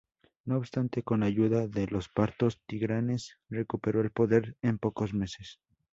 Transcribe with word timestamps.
No 0.45 0.57
obstante, 0.57 1.03
con 1.03 1.21
ayuda 1.21 1.67
de 1.67 1.85
los 1.85 2.09
partos, 2.09 2.59
Tigranes 2.65 3.37
recuperó 3.51 4.01
el 4.01 4.09
poder 4.09 4.57
en 4.63 4.79
pocos 4.79 5.13
meses. 5.13 5.59